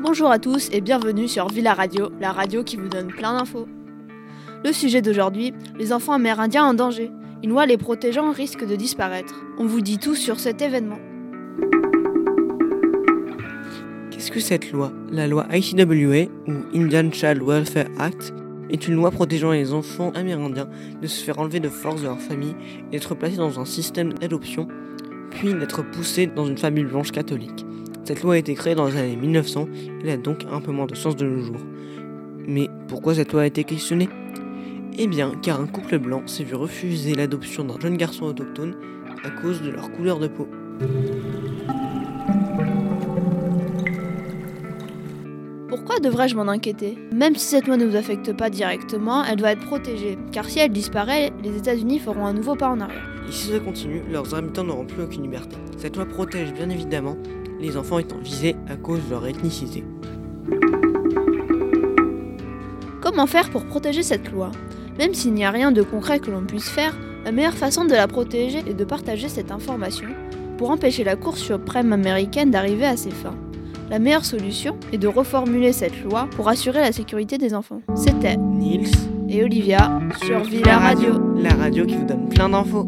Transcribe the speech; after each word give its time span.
Bonjour 0.00 0.30
à 0.30 0.38
tous 0.38 0.68
et 0.70 0.80
bienvenue 0.80 1.26
sur 1.26 1.48
Villa 1.48 1.74
Radio, 1.74 2.10
la 2.20 2.30
radio 2.30 2.62
qui 2.62 2.76
vous 2.76 2.88
donne 2.88 3.08
plein 3.08 3.36
d'infos. 3.36 3.66
Le 4.64 4.72
sujet 4.72 5.02
d'aujourd'hui, 5.02 5.52
les 5.76 5.92
enfants 5.92 6.12
amérindiens 6.12 6.64
en 6.64 6.72
danger. 6.72 7.10
Une 7.42 7.50
loi 7.50 7.66
les 7.66 7.76
protégeant 7.76 8.30
risque 8.30 8.64
de 8.64 8.76
disparaître. 8.76 9.44
On 9.58 9.66
vous 9.66 9.80
dit 9.80 9.98
tout 9.98 10.14
sur 10.14 10.38
cet 10.38 10.62
événement. 10.62 11.00
Qu'est-ce 14.12 14.30
que 14.30 14.38
cette 14.38 14.70
loi? 14.70 14.92
La 15.10 15.26
loi 15.26 15.48
ICWA, 15.50 16.30
ou 16.46 16.52
Indian 16.76 17.10
Child 17.10 17.42
Welfare 17.42 17.86
Act, 17.98 18.32
est 18.70 18.86
une 18.86 18.94
loi 18.94 19.10
protégeant 19.10 19.50
les 19.50 19.72
enfants 19.72 20.12
amérindiens 20.14 20.68
de 21.02 21.08
se 21.08 21.24
faire 21.24 21.40
enlever 21.40 21.58
de 21.58 21.68
force 21.68 22.02
de 22.02 22.06
leur 22.06 22.20
famille 22.20 22.54
et 22.88 22.92
d'être 22.92 23.16
placés 23.16 23.38
dans 23.38 23.58
un 23.58 23.64
système 23.64 24.12
d'adoption, 24.12 24.68
puis 25.30 25.54
d'être 25.54 25.82
poussés 25.82 26.28
dans 26.28 26.46
une 26.46 26.58
famille 26.58 26.84
blanche 26.84 27.10
catholique. 27.10 27.66
Cette 28.08 28.22
loi 28.22 28.32
a 28.32 28.36
été 28.38 28.54
créée 28.54 28.74
dans 28.74 28.86
les 28.86 28.96
années 28.96 29.16
1900, 29.16 29.68
elle 30.02 30.08
a 30.08 30.16
donc 30.16 30.46
un 30.50 30.62
peu 30.62 30.72
moins 30.72 30.86
de 30.86 30.94
sens 30.94 31.14
de 31.14 31.26
nos 31.26 31.42
jours. 31.42 31.60
Mais 32.46 32.70
pourquoi 32.88 33.14
cette 33.14 33.34
loi 33.34 33.42
a 33.42 33.44
été 33.44 33.64
questionnée? 33.64 34.08
Eh 34.98 35.06
bien, 35.06 35.32
car 35.42 35.60
un 35.60 35.66
couple 35.66 35.98
blanc 35.98 36.22
s'est 36.24 36.44
vu 36.44 36.54
refuser 36.54 37.14
l'adoption 37.14 37.64
d'un 37.64 37.78
jeune 37.78 37.98
garçon 37.98 38.24
autochtone 38.24 38.76
à 39.24 39.28
cause 39.28 39.60
de 39.60 39.68
leur 39.68 39.92
couleur 39.92 40.20
de 40.20 40.26
peau. 40.26 40.48
Pourquoi 45.68 45.98
devrais-je 45.98 46.34
m'en 46.34 46.48
inquiéter? 46.48 46.96
Même 47.12 47.34
si 47.34 47.44
cette 47.44 47.66
loi 47.66 47.76
ne 47.76 47.84
vous 47.84 47.96
affecte 47.96 48.34
pas 48.34 48.48
directement, 48.48 49.22
elle 49.22 49.36
doit 49.36 49.52
être 49.52 49.66
protégée, 49.66 50.16
car 50.32 50.46
si 50.46 50.60
elle 50.60 50.72
disparaît, 50.72 51.30
les 51.44 51.58
États-Unis 51.58 51.98
feront 51.98 52.24
un 52.24 52.32
nouveau 52.32 52.54
pas 52.54 52.70
en 52.70 52.80
arrière. 52.80 53.06
Et 53.28 53.32
si 53.32 53.48
ça 53.48 53.60
continue, 53.60 54.00
leurs 54.10 54.34
habitants 54.34 54.64
n'auront 54.64 54.86
plus 54.86 55.02
aucune 55.02 55.24
liberté. 55.24 55.56
Cette 55.76 55.96
loi 55.96 56.06
protège 56.06 56.54
bien 56.54 56.70
évidemment 56.70 57.18
les 57.60 57.76
enfants 57.76 57.98
étant 57.98 58.18
visés 58.18 58.56
à 58.68 58.76
cause 58.76 59.04
de 59.04 59.10
leur 59.10 59.26
ethnicité. 59.26 59.84
Comment 63.00 63.26
faire 63.26 63.50
pour 63.50 63.64
protéger 63.64 64.02
cette 64.02 64.30
loi? 64.30 64.50
Même 64.98 65.14
s'il 65.14 65.32
n'y 65.32 65.44
a 65.44 65.50
rien 65.50 65.72
de 65.72 65.82
concret 65.82 66.18
que 66.18 66.30
l'on 66.30 66.44
puisse 66.44 66.68
faire, 66.68 66.96
la 67.24 67.32
meilleure 67.32 67.54
façon 67.54 67.84
de 67.84 67.92
la 67.92 68.08
protéger 68.08 68.58
est 68.66 68.74
de 68.74 68.84
partager 68.84 69.28
cette 69.28 69.50
information 69.50 70.08
pour 70.56 70.70
empêcher 70.70 71.04
la 71.04 71.16
Cour 71.16 71.36
suprême 71.36 71.92
américaine 71.92 72.50
d'arriver 72.50 72.86
à 72.86 72.96
ses 72.96 73.10
fins. 73.10 73.36
La 73.90 73.98
meilleure 73.98 74.24
solution 74.24 74.76
est 74.92 74.98
de 74.98 75.08
reformuler 75.08 75.72
cette 75.72 76.02
loi 76.04 76.28
pour 76.36 76.48
assurer 76.48 76.80
la 76.80 76.92
sécurité 76.92 77.38
des 77.38 77.54
enfants. 77.54 77.80
C'était 77.94 78.36
Nils 78.36 78.90
et 79.28 79.42
Olivia 79.42 79.98
sur 80.22 80.42
Villa 80.44 80.78
Radio. 80.78 81.14
La 81.36 81.54
radio 81.54 81.86
qui 81.86 81.96
vous 81.96 82.04
donne 82.04 82.28
plein 82.28 82.48
d'infos. 82.50 82.86